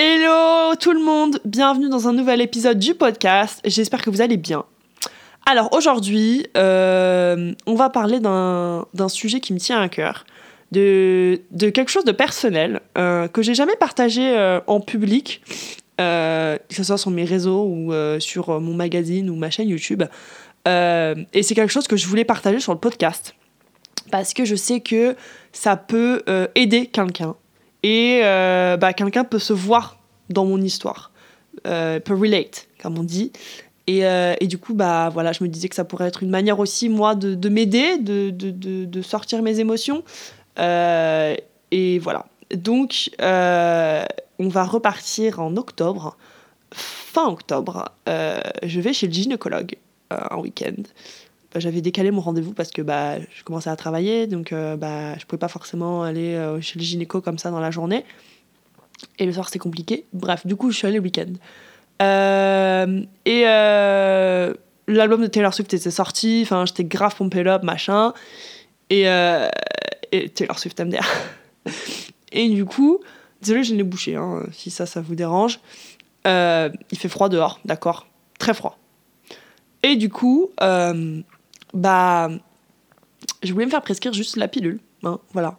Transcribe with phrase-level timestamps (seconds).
[0.00, 3.60] Hello tout le monde, bienvenue dans un nouvel épisode du podcast.
[3.64, 4.64] J'espère que vous allez bien.
[5.44, 10.24] Alors aujourd'hui, euh, on va parler d'un sujet qui me tient à cœur,
[10.70, 15.42] de, de quelque chose de personnel euh, que j'ai jamais partagé euh, en public,
[15.96, 20.04] que ce soit sur mes réseaux ou sur mon magazine ou ma chaîne YouTube.
[20.64, 23.34] et c'est quelque chose que je voulais partager sur le podcast
[24.12, 25.16] parce que je sais que
[25.50, 26.22] ça peut
[26.54, 27.34] aider quelqu'un
[27.82, 29.98] et euh, bah, quelqu'un peut se voir
[30.30, 31.12] dans mon histoire,
[31.66, 33.32] euh, peut relate, comme on dit.
[33.86, 36.30] Et, euh, et, du coup, bah, voilà, je me disais que ça pourrait être une
[36.30, 40.02] manière aussi, moi, de, de m'aider, de, de, de, sortir mes émotions.
[40.58, 42.26] et voilà.
[42.54, 46.18] Donc, on va repartir en octobre,
[46.72, 47.92] fin octobre.
[48.06, 49.76] je vais chez le gynécologue
[50.10, 50.82] un week-end.
[51.52, 55.16] Bah, j'avais décalé mon rendez-vous parce que bah, je commençais à travailler, donc euh, bah,
[55.18, 58.04] je pouvais pas forcément aller euh, chez le gynéco comme ça dans la journée.
[59.18, 60.04] Et le soir, c'était compliqué.
[60.12, 61.32] Bref, du coup, je suis allée le week-end.
[62.02, 63.42] Euh, et
[64.88, 68.12] l'album de Taylor Swift était sorti, enfin, j'étais grave pompé up, machin.
[68.90, 69.04] Et,
[70.34, 71.06] Taylor Swift MDR.
[72.32, 72.98] et du coup,
[73.40, 75.60] désolé, je l'ai bouché, hein, si ça, ça vous dérange.
[76.26, 78.06] il fait froid dehors, d'accord
[78.38, 78.78] Très froid.
[79.82, 80.50] Et du coup,
[81.74, 82.30] bah,
[83.42, 85.58] je voulais me faire prescrire juste la pilule, hein, voilà,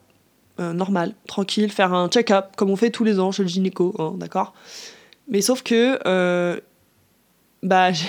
[0.59, 3.95] euh, normal, tranquille, faire un check-up comme on fait tous les ans chez le gynéco,
[3.99, 4.53] hein, d'accord.
[5.27, 6.59] Mais sauf que, euh,
[7.63, 8.03] bah, je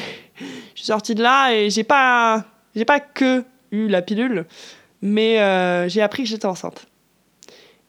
[0.74, 4.46] suis sortie de là et j'ai pas, j'ai pas que eu la pilule,
[5.02, 6.86] mais euh, j'ai appris que j'étais enceinte.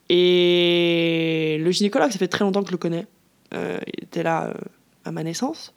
[0.08, 3.06] Et le gynécologue, ça fait très longtemps que je le connais.
[3.52, 4.52] il était là
[5.04, 5.72] à ma naissance.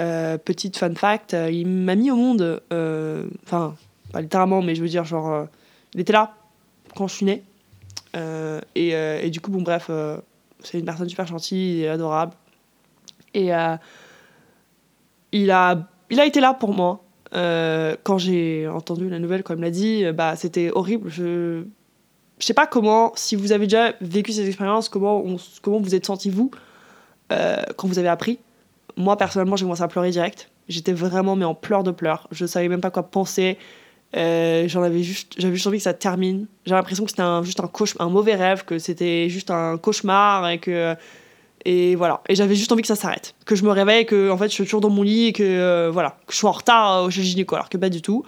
[0.00, 3.76] Euh, petite fun fact, euh, il m'a mis au monde, euh, enfin,
[4.12, 5.46] pas littéralement, mais je veux dire, genre,
[5.94, 6.34] il était là
[6.96, 7.42] quand je suis née.
[8.74, 9.90] Et, du coup, bon, bref,
[10.60, 12.32] c'est une personne super gentille et adorable.
[13.34, 13.50] Et
[15.32, 17.04] il, a, il a été là pour moi.
[17.32, 21.08] quand j'ai entendu la nouvelle, comme l'a dit, bah, c'était horrible.
[21.08, 21.64] Je
[22.40, 25.24] je sais pas comment, si vous avez déjà vécu cette expérience, comment,
[25.62, 26.50] comment vous êtes senti vous
[27.28, 28.38] quand vous avez appris?
[28.96, 30.50] Moi, personnellement, j'ai commencé à pleurer direct.
[30.68, 32.26] J'étais vraiment mais en pleurs de pleurs.
[32.30, 33.58] Je savais même pas quoi penser.
[34.16, 36.46] Euh, j'en avais juste, j'avais juste envie que ça termine.
[36.64, 40.48] J'ai l'impression que c'était un, juste un, un mauvais rêve, que c'était juste un cauchemar
[40.50, 40.94] et que
[41.64, 42.22] et voilà.
[42.28, 44.52] Et j'avais juste envie que ça s'arrête, que je me réveille, que en fait je
[44.52, 47.22] suis toujours dans mon lit et que euh, voilà, que je suis en retard chez
[47.22, 48.24] le alors que pas du tout.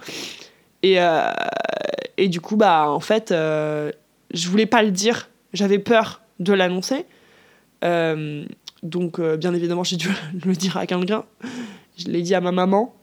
[0.83, 1.31] Et euh,
[2.17, 7.05] et du coup bah en fait je voulais pas le dire, j'avais peur de l'annoncer.
[8.83, 10.09] Donc, euh, bien évidemment, j'ai dû
[10.45, 11.23] le dire à quelqu'un.
[11.97, 12.93] Je l'ai dit à ma maman.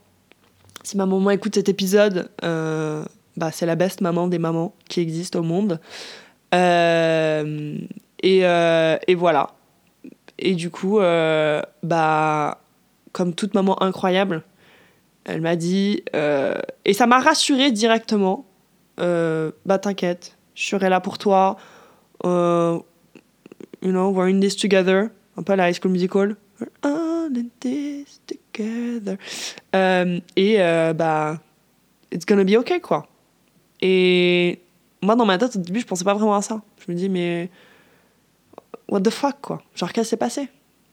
[0.83, 3.05] Si ma maman écoute cet épisode, euh,
[3.37, 5.81] bah, c'est la best maman des mamans qui existent au monde.
[6.55, 7.79] Euh,
[8.23, 9.51] et, et, voilà.
[10.39, 10.99] Et du coup,
[11.83, 12.61] bah,
[13.12, 14.43] comme toute maman incroyable,
[15.25, 16.03] elle m'a dit.
[16.85, 18.47] et ça m'a rassurée directement.
[18.99, 21.56] bah, t'inquiète, je serai là pour toi.
[23.85, 26.37] you know, we're in this together un peu à la High School Musical.
[26.61, 27.31] We're all
[27.61, 29.17] this together.
[29.75, 31.41] Euh, et euh, bah,
[32.12, 33.06] it's gonna be okay, quoi.
[33.81, 34.61] Et
[35.03, 36.62] moi, dans ma tête, au début, je pensais pas vraiment à ça.
[36.87, 37.50] Je me dis, mais
[38.89, 39.62] what the fuck, quoi.
[39.75, 40.49] Genre, qu'est-ce qui s'est passé?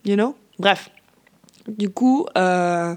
[0.05, 0.35] You know?
[0.59, 0.89] Bref.
[1.67, 2.95] Du coup, euh,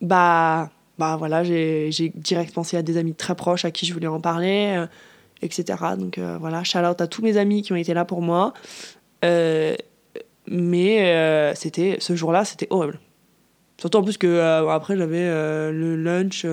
[0.00, 4.06] bah, bah voilà, j'ai direct pensé à des amis très proches à qui je voulais
[4.06, 4.84] en parler,
[5.42, 5.64] etc.
[5.98, 8.54] Donc voilà, shout out à tous mes amis qui ont été là pour moi.
[9.24, 9.74] Euh,
[10.50, 12.98] mais euh, c'était ce jour-là, c'était horrible.
[13.78, 16.46] Surtout en plus que euh, après j'avais euh, le lunch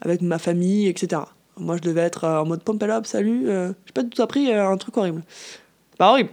[0.00, 1.22] avec ma famille, etc.
[1.56, 3.46] Moi je devais être en mode pump up, salut.
[3.46, 5.22] j'ai pas du tout appris un truc horrible.
[5.98, 6.30] Pas horrible.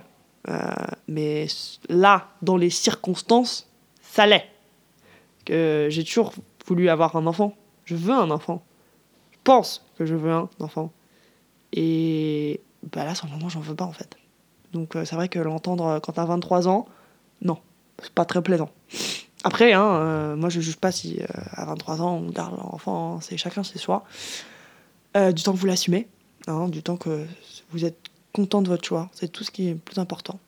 [1.08, 1.48] mais
[1.90, 3.70] là, dans les circonstances,
[4.02, 4.46] ça l'est.
[5.46, 6.34] Que j'ai toujours
[6.66, 7.56] voulu avoir un enfant.
[7.86, 8.64] Je veux un enfant.
[9.32, 10.92] Je pense que je veux un enfant.
[11.74, 12.62] Et
[12.94, 14.18] bah là, sur le moment, j'en veux pas en fait.
[14.74, 16.86] Donc c'est vrai que l'entendre quand t'as 23 ans,
[17.42, 17.58] non,
[18.02, 18.70] c'est pas très plaisant.
[19.44, 23.16] Après, hein, euh, moi je juge pas si euh, à 23 ans on garde l'enfant,
[23.16, 24.04] hein, c'est chacun c'est soi.
[25.16, 26.08] Euh, du temps que vous l'assumez,
[26.48, 27.26] hein, du temps que
[27.72, 27.98] vous êtes
[28.34, 30.40] content de votre choix, c'est tout ce qui est plus important.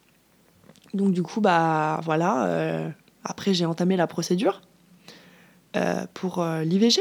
[0.94, 2.92] Donc du coup, bah voilà,
[3.24, 4.62] après j'ai entamé la procédure
[6.16, 7.00] pour l'IVG.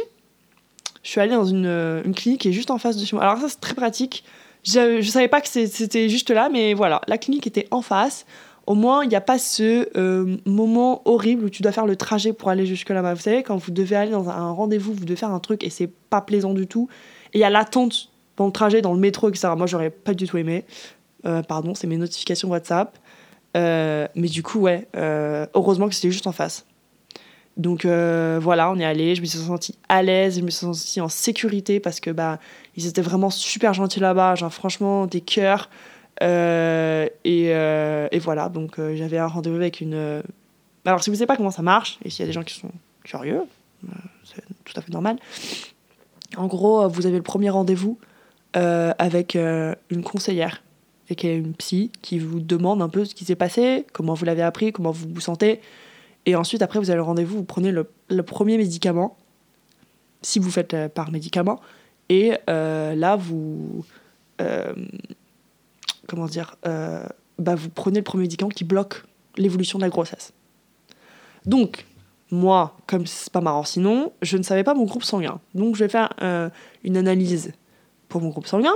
[1.03, 1.67] Je suis allée dans une,
[2.05, 3.25] une, clinique qui est juste en face de chez moi.
[3.25, 4.25] Alors ça c'est très pratique.
[4.63, 8.27] Je, je savais pas que c'était juste là, mais voilà, la clinique était en face
[8.69, 11.97] au moins il n'y a pas ce euh, moment horrible où tu dois faire le
[11.97, 13.15] trajet pour aller jusque là-bas.
[13.15, 15.71] Vous savez, quand vous devez aller dans un rendez-vous, vous devez faire un truc et
[15.71, 16.87] c'est pas plaisant du tout.
[17.33, 19.49] Et il y a l'attente dans le trajet, dans le métro, etc.
[19.57, 20.67] Moi, j'aurais pas du tout aimé.
[21.25, 22.99] Euh, pardon, c'est mes notifications WhatsApp.
[23.55, 26.67] mais du coup, ouais, heureusement que c'était juste en face.
[27.57, 31.01] Donc voilà, on est allé, je me suis sentie à l'aise, je me suis sentie
[31.01, 32.39] en sécurité parce que bah
[32.77, 35.71] ils étaient vraiment super gentils là-bas, genre franchement des cœurs.
[36.21, 40.23] Et, et, voilà, donc j'avais un rendez-vous avec une.
[40.85, 42.43] Alors si vous ne savez pas comment ça marche, et s'il y a des gens
[42.43, 42.71] qui sont
[43.05, 43.43] curieux,
[44.25, 45.19] c'est tout à fait normal.
[46.37, 47.99] En gros, vous avez le premier rendez-vous
[48.57, 50.63] euh, avec euh, une conseillère
[51.11, 54.15] et qui est une psy qui vous demande un peu ce qui s'est passé, comment
[54.15, 55.61] vous l'avez appris, comment vous vous sentez.
[56.27, 59.17] Et ensuite, après, vous avez le rendez-vous, vous prenez le, premier médicament,
[60.21, 61.61] si vous faites euh, par médicament.
[62.09, 63.85] Et là, vous.
[66.09, 69.05] Comment dire bah, Vous prenez le premier médicament qui bloque
[69.37, 70.33] l'évolution de la grossesse.
[71.47, 71.87] Donc,
[72.33, 75.41] moi, comme c'est pas marrant sinon, je ne savais pas mon groupe sanguin.
[75.55, 76.11] Donc, je vais faire
[76.83, 77.53] une analyse
[78.09, 78.75] pour mon groupe sanguin.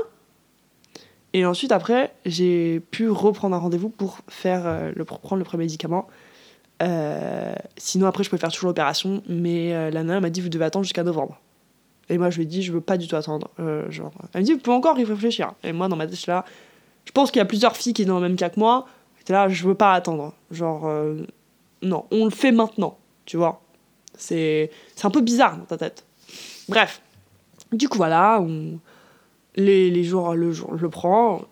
[1.34, 5.64] Et ensuite, après, j'ai pu reprendre un rendez-vous pour, faire, euh, le, prendre le premier
[5.64, 6.08] médicament.
[6.82, 10.50] Euh, sinon, après, je peux faire toujours l'opération, mais euh, la nana m'a dit Vous
[10.50, 11.40] devez attendre jusqu'à novembre.
[12.10, 13.50] Et moi, je lui ai dit Je veux pas du tout attendre.
[13.88, 15.52] genre, elle me dit Vous pouvez encore y réfléchir.
[15.62, 16.44] Et moi, dans ma tête, là.
[17.04, 18.86] Je pense qu'il y a plusieurs filles qui sont dans le même cas que moi.
[19.28, 20.34] Là, je veux pas attendre.
[20.50, 20.90] Genre,
[21.82, 23.62] non, on le fait maintenant, tu vois.
[24.16, 24.70] C'est
[25.02, 26.04] un peu bizarre dans ta tête.
[26.68, 27.02] Bref.
[27.72, 28.78] Du coup, voilà, on,
[29.56, 31.42] les, les jours, le jour, je le prends,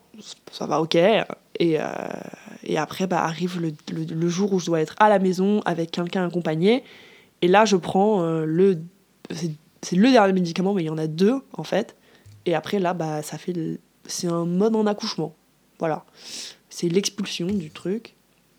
[0.50, 0.94] ça va ok.
[0.94, 1.26] Et,
[1.60, 1.82] euh,
[2.62, 5.90] et après, bah, arrive le, le, jour où je dois être à la maison avec
[5.90, 6.84] quelqu'un accompagné.
[7.42, 8.78] Et là, je prends euh, le.
[9.82, 11.96] C'est le dernier médicament, mais il y en a deux, en fait.
[12.46, 13.54] Et après, là, bah, ça fait.
[14.06, 15.34] C'est un mode en accouchement.
[15.80, 16.04] Voilà.
[16.68, 18.14] C'est l'expulsion du truc.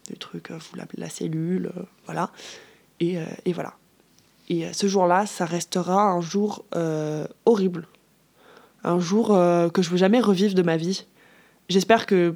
[0.10, 1.72] Du truc, euh, vous l'appelez la cellule,
[2.06, 2.32] voilà.
[3.00, 3.76] Et, et voilà.
[4.50, 6.66] Et ce jour-là, ça restera un jour
[7.46, 7.88] horrible
[8.84, 11.06] un jour euh, que je veux jamais revivre de ma vie.
[11.70, 12.36] J'espère que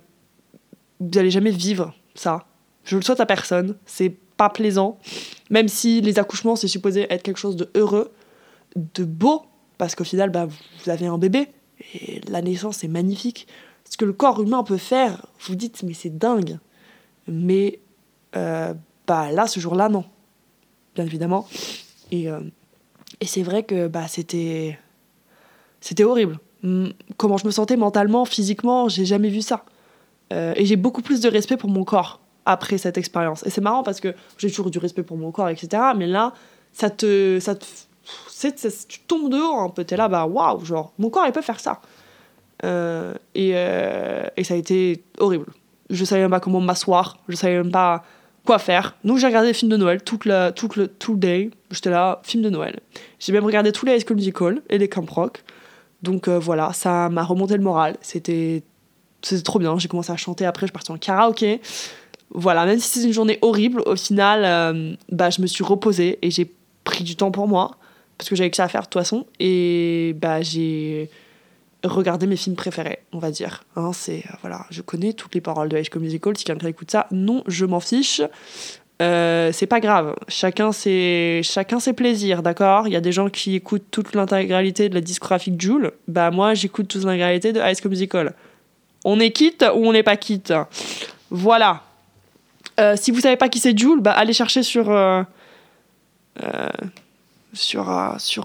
[0.99, 2.45] vous n'allez jamais vivre ça.
[2.83, 3.75] Je le souhaite à personne.
[3.85, 4.99] C'est pas plaisant.
[5.49, 8.11] Même si les accouchements, c'est supposé être quelque chose de heureux,
[8.75, 9.43] de beau,
[9.77, 11.47] parce qu'au final, bah, vous avez un bébé.
[11.93, 13.47] Et la naissance, c'est magnifique.
[13.89, 16.57] Ce que le corps humain peut faire, vous dites, mais c'est dingue.
[17.27, 17.79] Mais
[18.35, 18.73] euh,
[19.07, 20.05] bah, là, ce jour-là, non.
[20.95, 21.47] Bien évidemment.
[22.11, 22.39] Et, euh,
[23.21, 24.77] c'est vrai que bah, c'était
[26.03, 26.39] horrible.
[27.17, 29.65] Comment je me sentais mentalement, physiquement, j'ai jamais vu ça.
[30.33, 33.45] Euh, et j'ai beaucoup plus de respect pour mon corps après cette expérience.
[33.45, 35.83] Et c'est marrant parce que j'ai toujours du respect pour mon corps, etc.
[35.95, 36.33] Mais là,
[36.73, 37.39] ça te.
[37.39, 37.55] Ça
[38.87, 41.59] tu tombes dehors un peu, t'es là, bah waouh, genre, mon corps il peut faire
[41.59, 41.81] ça.
[42.63, 45.47] Euh, et, euh, et, ça a été horrible.
[45.89, 48.03] Je savais même pas comment m'asseoir, je savais même pas
[48.45, 48.95] quoi faire.
[49.03, 51.51] Donc j'ai regardé des films de Noël toute la, toute le, tout le day.
[51.71, 52.79] J'étais là, film de Noël.
[53.19, 55.43] J'ai même regardé tous les High School Musical et les Camp Rock.
[56.01, 57.97] Donc euh, voilà, ça m'a remonté le moral.
[58.01, 58.63] C'était
[59.43, 59.77] trop bien.
[59.77, 61.61] J'ai commencé à chanter après, je suis partie en karaoké.
[62.31, 66.31] Voilà, même si c'est une journée horrible, au final, bah, je me suis reposée et
[66.31, 66.51] j'ai
[66.83, 67.77] pris du temps pour moi
[68.17, 69.25] parce que j'avais que ça à faire de toute façon.
[69.39, 71.09] Et bah, j'ai
[71.87, 73.63] regardé mes films préférés, on va dire.
[73.75, 76.37] Hein, c'est euh, voilà, je connais toutes les paroles de High School Musical.
[76.37, 78.21] Si quelqu'un écoute ça, non, je m'en fiche.
[79.01, 80.15] Euh, c'est pas grave.
[80.27, 82.87] Chacun ses, chacun plaisirs, d'accord?
[82.87, 85.91] Il y a des gens qui écoutent toute l'intégralité de la discographie de Jules.
[86.07, 88.33] Bah, moi, j'écoute toute l'intégralité de High School Musical.
[89.03, 90.53] On est quitte ou on n'est pas quitte?
[91.29, 91.83] Voilà.
[92.79, 94.95] Euh, si vous savez pas qui c'est Jules, bah, allez chercher sur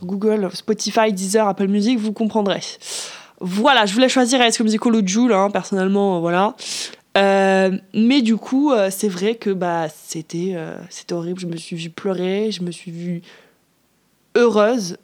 [0.03, 2.61] Google, Spotify, Deezer, Apple Music, vous comprendrez.
[3.41, 6.55] Voilà, je voulais choisir High School Musical ou Jules, hein, personnellement, voilà.
[7.17, 11.41] Euh, mais du coup, euh, c'est vrai que bah, c'était euh, c'était horrible.
[11.41, 13.23] Je me suis vue pleurer, je me suis vue
[14.37, 14.97] heureuse.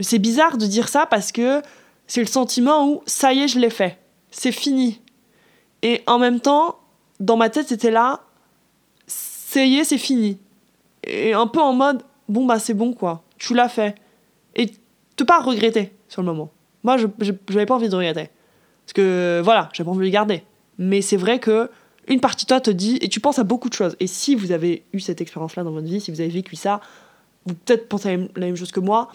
[0.00, 1.62] C'est bizarre de dire ça parce que
[2.06, 3.98] c'est le sentiment où ça y est, je l'ai fait.
[4.30, 5.00] C'est fini.
[5.82, 6.78] Et en même temps,
[7.18, 8.20] dans ma tête, c'était là,
[9.06, 10.38] ça y est, c'est fini.
[11.04, 13.96] Et un peu en mode, bon, bah c'est bon quoi, tu l'as fait.
[14.54, 14.70] Et
[15.16, 16.50] te pas regretter sur le moment.
[16.82, 17.06] Moi, je
[17.50, 18.30] n'avais pas envie de regretter.
[18.86, 20.42] Parce que voilà, j'avais pas envie de le garder
[20.80, 21.70] mais c'est vrai que
[22.08, 23.94] une partie de toi te dit, et tu penses à beaucoup de choses.
[24.00, 26.80] Et si vous avez eu cette expérience-là dans votre vie, si vous avez vécu ça,
[27.46, 29.12] vous peut-être pensez la même chose que moi.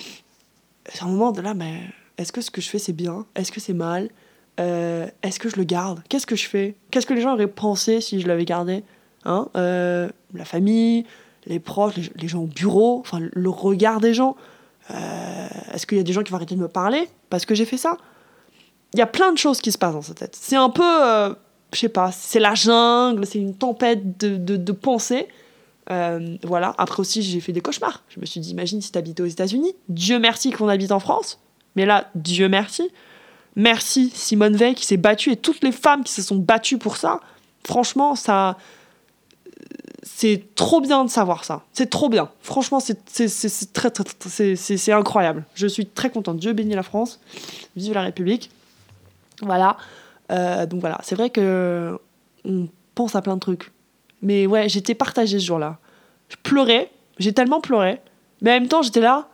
[0.88, 1.82] C'est un moment de là, mais
[2.18, 3.26] est-ce que ce que je fais c'est bien?
[3.36, 4.10] Est-ce que c'est mal?
[4.60, 6.04] Euh, Est-ce que je le garde?
[6.08, 6.76] Qu'est-ce que je fais?
[6.92, 8.84] Qu'est-ce que les gens auraient pensé si je l'avais gardé?
[9.26, 9.50] Hein?
[9.58, 11.06] Euh, La famille,
[11.48, 14.38] les proches, les, gens au bureau, enfin le regard des gens.
[14.92, 17.56] Euh, est-ce qu'il y a des gens qui vont arrêter de me parler parce que
[17.56, 17.98] j'ai fait ça?
[18.94, 20.38] Il y a plein de choses qui se passent dans sa tête.
[20.40, 21.36] C'est un peu
[21.76, 25.28] je sais pas, c'est la jungle, c'est une tempête de, de, pensées.
[25.92, 26.74] Euh, voilà.
[26.78, 28.04] Après aussi, j'ai fait des cauchemars.
[28.10, 29.76] Je me suis dit, imagine si t'habitais aux États-Unis.
[29.90, 31.40] Dieu merci qu'on habite en France.
[31.76, 32.90] Mais là, Dieu merci.
[33.56, 36.98] Merci Simone Veil qui s'est battue et toutes les femmes qui se sont battues pour
[36.98, 37.20] ça.
[37.66, 38.58] Franchement, ça,
[40.06, 41.64] c'est trop bien de savoir ça.
[41.74, 42.30] C'est trop bien.
[42.42, 43.04] Franchement, c'est
[43.74, 45.44] très, très, c'est incroyable.
[45.56, 46.38] Je suis très contente.
[46.38, 47.20] Dieu bénit la France.
[47.76, 48.52] Vive la République.
[49.42, 49.78] Voilà.
[50.32, 51.98] Euh, donc voilà, c'est vrai que
[52.46, 53.72] on pense à plein de trucs.
[54.22, 55.80] Mais ouais, j'étais partagée ce jour-là.
[56.30, 58.02] Je pleurais, j'ai tellement pleuré,
[58.42, 59.28] mais en même temps, j'étais là,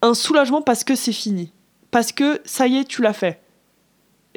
[0.00, 1.52] un soulagement parce que c'est fini.
[1.90, 3.40] Parce que ça y est, tu l'as fait.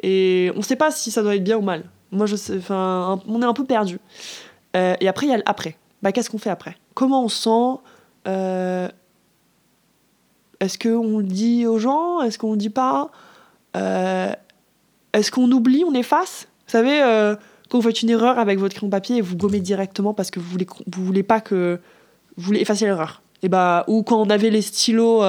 [0.02, 1.84] Et on sait pas si ça doit être bien ou mal.
[2.10, 3.98] Moi, je sais, enfin, on est un peu perdu.
[4.76, 5.76] Euh, et après, il y a l'après.
[6.02, 6.76] Bah, qu'est-ce qu'on fait après?
[6.94, 7.80] Comment on sent
[8.28, 8.88] euh,
[10.60, 12.20] Est-ce qu'on le dit aux gens?
[12.20, 13.10] Est-ce qu'on le dit pas?
[13.76, 14.32] Euh,
[15.12, 16.48] Est-ce qu'on oublie On efface?
[16.66, 17.00] Vous savez,
[17.68, 20.40] quand vous faites une erreur avec votre crayon papier et vous gommez directement parce que
[20.40, 21.80] vous voulez, vous voulez pas que.
[22.36, 23.22] Vous voulez effacer l'erreur.
[23.42, 25.22] Et bah, ou quand on avait les stylos.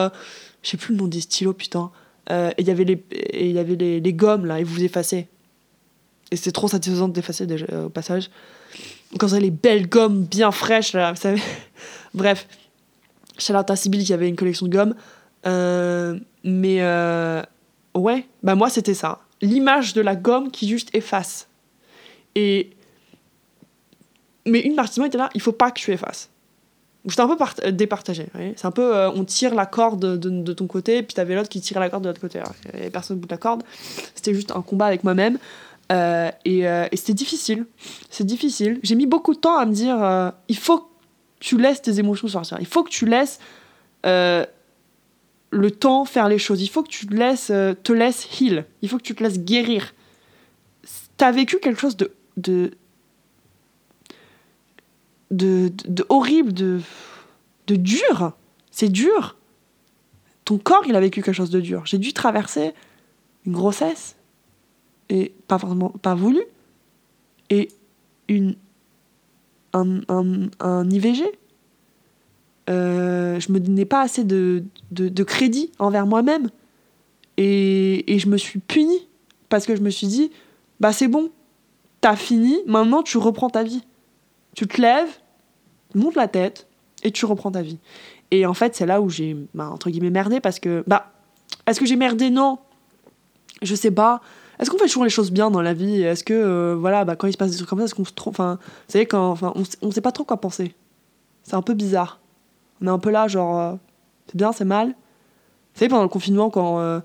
[0.62, 1.92] je sais plus le nom des stylos, putain.
[2.30, 5.28] et il y avait les, il y avait les, les, gommes là, et vous effacez.
[6.32, 8.30] Et c'est trop satisfaisant d'effacer au passage
[9.20, 11.42] quand ça les belles gommes bien fraîches, là, vous savez.
[12.14, 12.48] Bref,
[13.38, 14.96] Charlotte Sibyl qui avait une collection de gommes.
[15.46, 17.42] Euh, mais euh,
[17.96, 19.20] ouais, bah moi c'était ça.
[19.42, 21.48] L'image de la gomme qui juste efface.
[22.36, 22.72] Et.
[24.46, 26.30] Mais une partie de moi était là, il faut pas que tu effaces.
[27.06, 28.28] J'étais un peu euh, départagé.
[28.56, 31.80] C'est un peu, on tire la corde de, ton côté, puis t'avais l'autre qui tire
[31.80, 32.42] la corde de l'autre côté.
[32.82, 33.64] Il personne au bout la corde.
[34.16, 35.38] C'était juste un combat avec moi-même.
[35.92, 37.66] Euh, euh, et, c'était difficile.
[38.10, 38.80] C'est difficile.
[38.84, 40.88] J'ai mis beaucoup de temps à me dire euh, il faut que
[41.40, 42.58] tu laisses tes émotions sortir.
[42.60, 43.40] Il faut que tu laisses
[44.04, 46.62] le temps faire les choses.
[46.62, 48.66] Il faut que tu te laisses, te laisses heal.
[48.82, 49.94] Il faut que tu te laisses guérir.
[51.16, 52.72] T'as vécu quelque chose de, de,
[55.32, 56.82] de, de horrible, de,
[57.68, 58.34] de dur.
[58.72, 59.36] C'est dur.
[60.46, 61.86] Ton corps, il a vécu quelque chose de dur.
[61.86, 62.74] J'ai dû traverser
[63.46, 64.17] une grossesse,
[65.10, 66.42] et pas vraiment pas voulu
[67.50, 67.70] et
[68.28, 68.56] une
[69.74, 71.24] un, un, un IVG
[72.70, 76.50] euh, je me donnais pas assez de, de, crédit envers moi-même.
[77.38, 79.08] Et, et, je me suis punie
[79.48, 80.32] parce que je me suis dit
[80.80, 81.32] bah c'est bon
[82.02, 83.84] t'as fini maintenant tu reprends ta vie.
[84.56, 85.10] Tu te lèves
[85.96, 86.68] montes la tête
[87.04, 87.78] et tu reprends ta vie.
[88.32, 91.14] Et en fait c'est là où j'ai bah, entre guillemets merdé parce que bah
[91.68, 92.30] est-ce que j'ai merdé?
[92.30, 92.60] Non.
[93.62, 94.22] Je sais pas
[94.60, 97.16] est-ce qu'on fait toujours les choses bien dans la vie Est-ce que, euh, voilà, bah,
[97.16, 99.06] quand il se passe des trucs comme ça, est-ce qu'on se trompe Enfin, vous savez,
[99.06, 100.74] quand, enfin, on, sait pas trop quoi penser.
[101.44, 102.20] C'est un peu bizarre.
[102.82, 103.74] On est un peu là, genre, euh,
[104.28, 104.90] c'est bien, c'est mal.
[104.90, 107.00] Vous savez, pendant le confinement, quand euh,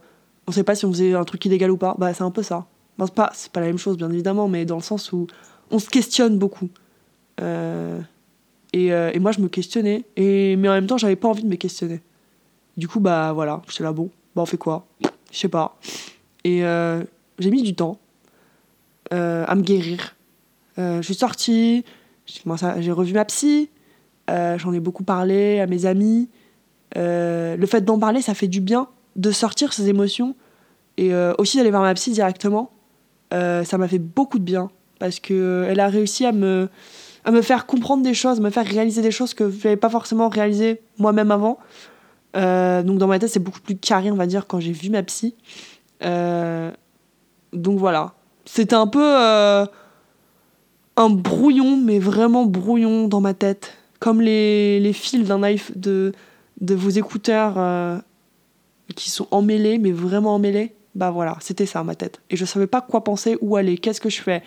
[0.47, 2.43] on sait pas si on faisait un truc illégal ou pas, bah, c'est un peu
[2.43, 2.67] ça.
[2.97, 5.27] Bon, c'est pas, pas la même chose, bien évidemment, mais dans le sens où
[5.71, 6.71] on se questionne beaucoup.
[8.75, 11.49] Et, et, moi, je me questionnais, et, mais en même temps, j'avais pas envie de
[11.49, 12.01] me questionner.
[12.77, 14.87] Du coup, bah voilà, j'étais là, bon, bah on fait quoi?
[15.31, 15.77] Je sais pas.
[16.45, 16.63] Et
[17.39, 17.99] j'ai mis du temps
[19.12, 20.17] euh, à me guérir.
[20.79, 21.85] Euh, je suis sortie,
[22.27, 23.69] j'ai revu ma psy,
[24.31, 26.31] euh, j'en ai beaucoup parlé à mes amis.
[26.97, 30.35] le fait d'en parler, ça fait du bien, de sortir ses émotions
[30.97, 32.71] et aussi d'aller voir ma psy directement.
[33.31, 36.69] ça m'a fait beaucoup de bien parce qu'elle a réussi à me,
[37.25, 40.29] à faire comprendre des choses, me faire réaliser des choses que je n'avais pas forcément
[40.29, 41.59] réalisées moi-même avant.
[42.35, 45.03] donc dans ma tête, c'est beaucoup plus carré, on va dire, quand j'ai vu ma
[45.03, 45.35] psy.
[47.53, 48.15] Donc voilà.
[48.45, 49.67] C'était un peu euh,
[50.97, 53.75] un brouillon, mais vraiment brouillon dans ma tête.
[54.01, 56.13] Comme les, les fils d'un iPhone, de,
[56.75, 57.99] vos écouteurs euh,
[58.97, 60.75] qui sont emmêlés, mais vraiment emmêlés.
[60.95, 62.21] Bah voilà, c'était ça ma tête.
[62.31, 64.43] Et je savais pas quoi penser, où aller, qu'est-ce que je fais.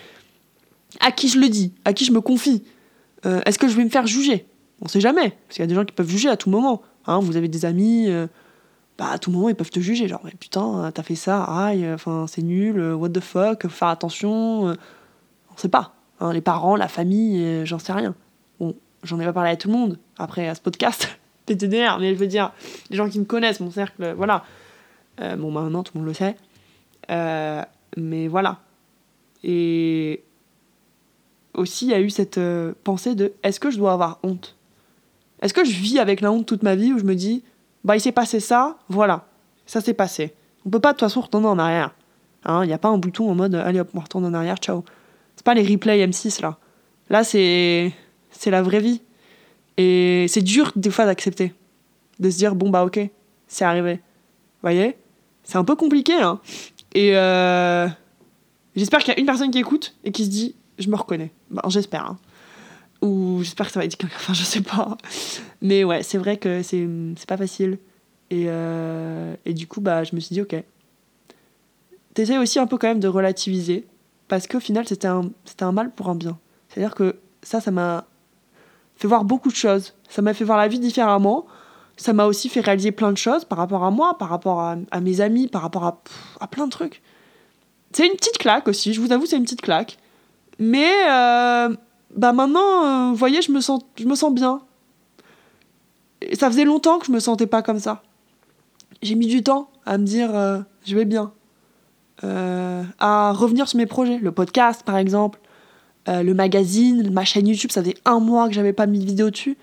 [0.99, 2.63] À qui je le dis À qui je me confie
[3.25, 4.45] euh, Est-ce que je vais me faire juger?
[4.81, 5.31] On sait jamais.
[5.47, 6.81] Parce qu'il y a des gens qui peuvent juger à tout moment.
[7.07, 8.09] Hein, vous avez des amis
[8.97, 10.07] bah, à tout moment, ils peuvent te juger.
[10.07, 14.69] Genre, putain, t'as fait ça, aïe, enfin, c'est nul, euh, what the fuck, faire attention.
[14.69, 14.75] Euh.
[15.53, 15.93] On sait pas.
[16.19, 18.15] Hein, les parents, la famille, euh, j'en sais rien.
[18.59, 21.09] Bon, j'en ai pas parlé à tout le monde après à ce podcast,
[21.45, 22.53] PTDR, mais je veux dire,
[22.89, 24.45] les gens qui me connaissent, mon cercle, voilà.
[25.19, 26.37] bon, bah, maintenant, tout le monde le sait.
[27.97, 28.59] mais voilà.
[29.43, 30.23] Et
[31.53, 32.39] aussi, il y a eu cette
[32.83, 34.55] pensée de est-ce que je dois avoir honte?
[35.41, 37.43] Est-ce que je vis avec la honte toute ma vie où je me dis
[37.85, 39.27] bah il s'est passé ça, voilà,
[39.65, 40.33] ça s'est passé.
[40.65, 41.93] On peut pas de toute façon retourner en arrière.
[42.43, 44.57] Hein, il n'y a pas un bouton en mode allez hop, on retourne en arrière,
[44.57, 44.83] ciao.
[45.35, 46.57] C'est pas les replays M6 là.
[47.09, 47.93] Là c'est
[48.47, 49.01] la vraie vie.
[49.77, 51.53] Et c'est dur des fois d'accepter.
[52.19, 52.99] De se dire bon bah ok,
[53.47, 53.93] c'est arrivé.
[53.93, 54.97] Vous voyez?
[55.43, 56.39] C'est un peu compliqué hein.
[56.95, 57.87] Et euh,
[58.75, 61.31] j'espère qu'il y a une personne qui écoute et qui se dit je me reconnais.
[61.67, 62.05] J'espère.
[62.05, 62.17] Hein.
[63.05, 64.15] Ou j'espère que ça va être quelqu'un.
[64.19, 64.97] Enfin, je sais pas.
[65.61, 66.87] Mais ouais, c'est vrai que c'est,
[67.27, 67.77] pas facile.
[68.31, 70.55] Et, euh, et du coup, bah, je me suis dit, ok.
[72.13, 73.85] T'essayes aussi un peu quand même de relativiser.
[74.27, 75.29] Parce qu'au final, c'était un,
[75.61, 76.39] un mal pour un bien.
[76.69, 78.05] C'est-à-dire que ça, ça m'a.
[78.95, 79.93] fait voir beaucoup de choses.
[80.09, 81.45] Ça m'a fait voir la vie différemment.
[81.97, 85.01] Ça m'a aussi fait réaliser plein de choses par rapport à moi, par rapport à,
[85.01, 86.03] mes amis, par rapport à,
[86.41, 87.01] à plein de trucs.
[87.93, 89.97] C'est une petite claque aussi, je vous avoue, c'est une petite claque.
[90.59, 91.73] Mais euh,
[92.15, 94.61] bah maintenant, euh, vous voyez, je me, sens, je me sens bien.
[96.21, 98.01] Et ça faisait longtemps que je me sentais pas comme ça.
[99.01, 101.31] J'ai mis du temps à me dire euh, je vais bien.
[102.23, 105.39] à revenir sur mes projets, le podcast par exemple,
[106.07, 109.29] le magazine, ma chaîne YouTube, ça faisait un mois que j'avais pas mis de vidéo
[109.29, 109.57] dessus.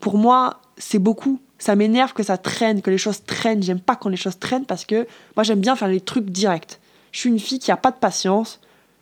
[0.00, 1.40] Pour moi, c'est beaucoup.
[1.58, 3.62] Ça m'énerve que ça traîne, que les choses traînent.
[3.62, 6.78] J'aime pas quand les choses traînent parce que moi j'aime bien faire les trucs directs.
[7.12, 8.60] Je suis une fille qui a pas de patience.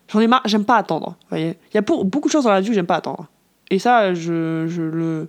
[0.09, 1.17] J'en ai marre, j'aime pas attendre.
[1.33, 3.29] Il y a pour, beaucoup de choses dans la vie où j'aime pas attendre.
[3.71, 5.29] Et ça, je, je le.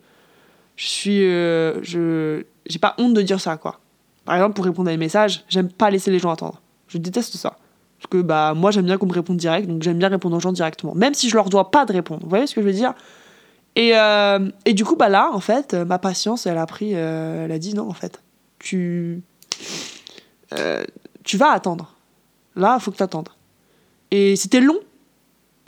[0.76, 1.24] Je suis.
[1.24, 2.44] Euh, je.
[2.66, 3.80] J'ai pas honte de dire ça, quoi.
[4.26, 6.62] Par exemple, pour répondre à des messages, j'aime pas laisser les gens attendre.
[6.88, 7.58] Je déteste ça.
[8.00, 10.40] Parce que bah, moi, j'aime bien qu'on me réponde direct, donc j'aime bien répondre aux
[10.40, 10.96] gens directement.
[10.96, 12.22] Même si je leur dois pas de répondre.
[12.24, 12.94] Vous voyez ce que je veux dire?
[13.76, 16.92] Et, euh, et, du coup, bah là, en fait, ma patience, elle a pris.
[16.94, 18.22] Euh, elle a dit non, en fait.
[18.60, 19.22] Tu.
[21.24, 21.94] tu vas attendre.
[22.56, 23.30] Là, il faut que tu attendes.
[24.16, 24.80] Et c'était long.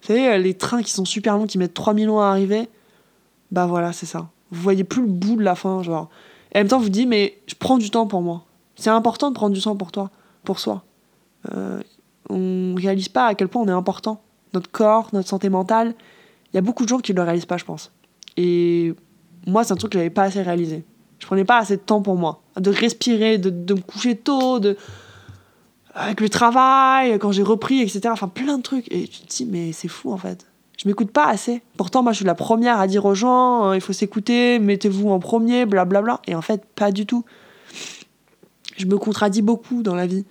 [0.02, 2.70] Vous savez, les trains qui sont super longs, qui mettent 3000 ans à arriver,
[3.52, 4.30] bah voilà, c'est ça.
[4.52, 6.10] Vous voyez plus le bout de la fin, genre.
[6.54, 8.46] Et en même temps, vous dites, mais je prends du temps pour moi.
[8.78, 10.12] C'est important de prendre du temps pour toi,
[10.46, 10.86] pour soi.
[11.52, 11.82] Euh,
[12.30, 14.22] on réalise pas à quel point on est important.
[14.54, 15.94] Notre corps, notre santé mentale.
[16.54, 17.92] Il y a beaucoup de gens qui ne le réalisent pas, je pense.
[18.38, 18.94] Et
[19.46, 20.86] moi, c'est un truc que j'avais pas assez réalisé.
[21.20, 22.44] Je prenais pas assez de temps pour moi.
[22.56, 24.78] De respirer, de me coucher tôt, de,
[25.98, 28.02] avec le travail, quand j'ai repris, etc.
[28.12, 28.92] Enfin, plein de trucs.
[28.92, 30.46] Et tu te dis, mais c'est fou en fait.
[30.78, 31.64] Je m'écoute pas assez.
[31.76, 35.10] Pourtant, moi, je suis la première à dire aux gens, euh, il faut s'écouter, mettez-vous
[35.10, 36.22] en premier, blablabla.
[36.28, 37.26] Et en fait, pas du tout.
[38.78, 40.24] Je me contradis beaucoup dans la vie.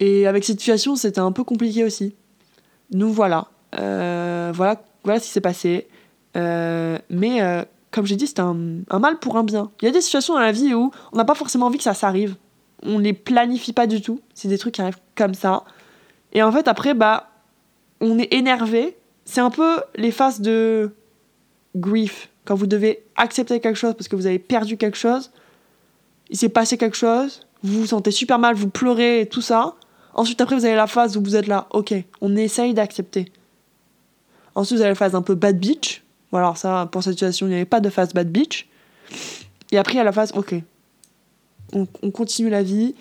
[0.00, 2.14] Et avec cette situation, c'était un peu compliqué aussi.
[2.90, 3.48] Nous voilà.
[3.78, 5.88] Euh, voilà, voilà ce qui s'est passé.
[6.38, 7.40] Euh, mais
[7.90, 8.56] comme j'ai dit, c'était un,
[8.88, 9.70] un, mal pour un bien.
[9.82, 11.84] Il y a des situations dans la vie où on n'a pas forcément envie que
[11.84, 12.36] ça s'arrive
[12.84, 14.20] on les planifie pas du tout.
[14.34, 15.64] C'est des trucs qui arrivent comme ça.
[16.32, 17.30] Et en fait, après, bah,
[18.00, 18.96] on est énervé.
[19.24, 20.90] C'est un peu les phases de
[21.76, 22.28] grief.
[22.44, 25.30] Quand vous devez accepter quelque chose parce que vous avez perdu quelque chose,
[26.30, 29.76] il s'est passé quelque chose, vous vous sentez super mal, vous pleurez et tout ça.
[30.14, 33.30] Ensuite, après, vous avez la phase où vous êtes là, ok, on essaye d'accepter.
[34.54, 36.02] Ensuite, vous avez la phase un peu bad bitch.
[36.30, 38.66] Voilà, ça, pour cette situation, il n'y avait pas de phase bad bitch.
[39.70, 40.54] Et après, il y a la phase, ok,
[41.72, 42.94] on, continue la vie,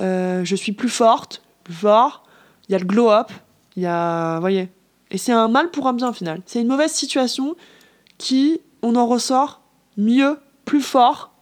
[0.00, 2.24] euh, je suis plus forte, plus fort,
[2.68, 3.30] il y a le glow-up,
[3.76, 4.38] il y a...
[4.40, 4.68] voyez.
[5.10, 6.40] Et c'est un mal pour un bien final.
[6.46, 7.54] C'est une mauvaise situation
[8.18, 9.60] qui, on en ressort
[9.96, 11.32] mieux, plus fort,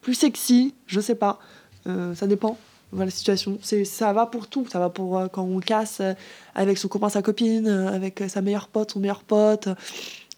[0.00, 1.38] plus sexy, je sais pas,
[1.86, 2.56] euh, ça dépend.
[2.92, 3.58] Voilà la situation.
[3.62, 4.66] Ça va pour tout.
[4.68, 6.02] Ça va pour euh, quand on casse
[6.56, 9.68] avec son copain, sa copine, avec sa meilleure pote, son meilleur pote,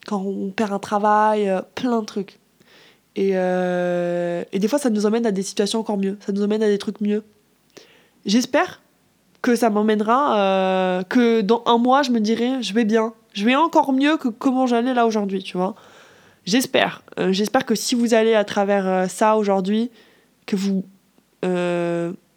[0.07, 2.42] quand on perd un travail, plein de trucs.
[3.19, 6.17] Euh, et, des fois, ça nous emmène à des situations encore mieux.
[6.25, 7.23] Ça nous emmène à des trucs mieux.
[8.25, 8.81] J'espère
[9.43, 13.13] que ça m'emmènera, euh, que dans un mois, je me dirai, je vais bien.
[13.35, 15.75] Je vais encore mieux que comment j'allais là aujourd'hui, tu vois.
[16.45, 17.03] J'espère.
[17.19, 19.91] Euh, j'espère que si vous allez à travers ça aujourd'hui,
[20.47, 20.85] que vous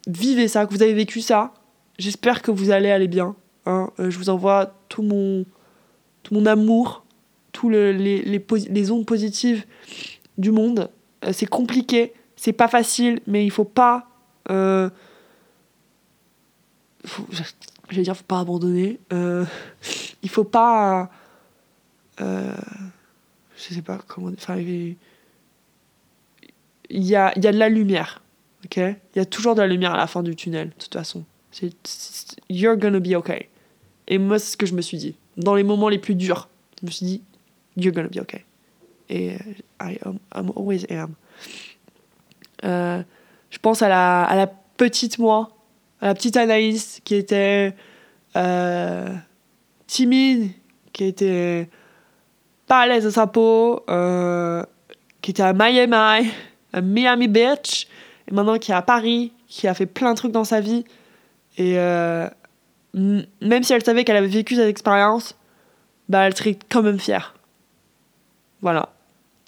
[0.08, 1.54] vivez ça, que vous avez vécu ça,
[1.98, 3.36] j'espère que vous allez aller bien.
[3.68, 3.90] Hein.
[3.98, 5.44] je vous envoie tout mon,
[6.22, 7.04] tout mon amour,
[7.52, 9.66] tous les, les, les ondes positives
[10.38, 10.90] du monde.
[11.24, 14.08] Euh, c'est compliqué, c'est pas facile, mais il faut pas.
[14.50, 14.90] Euh,
[17.90, 19.00] J'allais dire, faut pas abandonner.
[19.14, 19.46] Euh,
[20.24, 21.10] il faut pas.
[22.18, 22.54] Je
[23.58, 24.32] sais pas comment.
[24.36, 24.98] Enfin, il
[26.90, 28.22] y a, y a de la lumière.
[28.66, 28.78] Ok?
[28.78, 31.24] Il y a toujours de la lumière à la fin du tunnel, de toute façon.
[31.52, 31.72] C'est,
[32.50, 33.50] you're gonna be okay.
[34.08, 35.16] Et moi, c'est ce que je me suis dit.
[35.38, 36.50] Dans les moments les plus durs,
[36.82, 37.22] je me suis dit,
[37.78, 38.44] you're gonna be okay.
[39.10, 39.38] Et
[39.82, 41.14] I am, always am.
[42.64, 43.04] Euh,
[43.50, 45.50] je pense à la, petite moi,
[46.02, 47.76] à la petite Anaïs qui était
[48.36, 49.14] euh,
[49.88, 50.52] timide,
[50.92, 51.70] qui était
[52.68, 54.64] pas à l'aise dans sa peau, euh,
[55.22, 56.32] qui était à Miami,
[56.74, 57.88] à Miami Beach,
[58.28, 60.84] et maintenant qui est à Paris, qui a fait plein de trucs dans sa vie.
[61.58, 61.76] Et
[62.96, 65.36] même si elle savait qu'elle avait vécu cette expérience,
[66.10, 67.36] bah, elle serait quand même fière.
[68.62, 68.95] Voilà.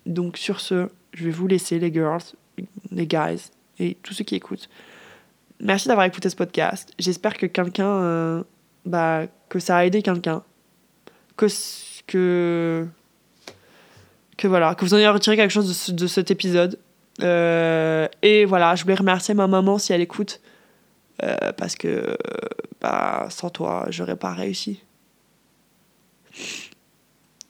[0.08, 2.24] Donc sur ce, je vais vous laisser les girls,
[2.92, 4.70] les guys et tous ceux qui écoutent.
[5.60, 6.94] Merci d'avoir écouté ce podcast.
[6.98, 8.44] J'espère que quelqu'un, euh,
[8.86, 10.44] bah, que ça a aidé quelqu'un,
[11.36, 11.48] que
[14.38, 16.80] que voilà, que vous en ayez retiré quelque chose de, cet épisode.
[17.24, 20.40] Euh, et voilà, je voulais remercier ma maman si elle écoute,
[21.24, 22.16] euh, parce que
[22.80, 24.84] bah, sans toi, j'aurais pas réussi.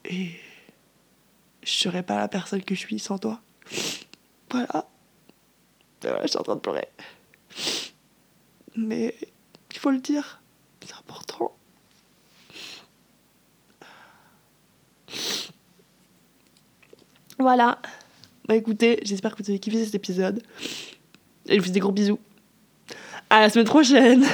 [0.06, 0.30] Et
[1.68, 3.40] je serais pas la personne que je suis sans toi.
[4.50, 4.88] Voilà.
[6.02, 6.88] voilà je suis en train de pleurer.
[8.74, 9.14] Mais
[9.70, 10.40] il faut le dire,
[10.80, 11.54] c'est important.
[17.38, 17.80] Voilà.
[18.46, 20.42] Bah écoutez, j'espère que vous avez kiffé cet épisode.
[21.46, 22.18] Et je vous fais des gros bisous.
[23.28, 24.24] À la semaine prochaine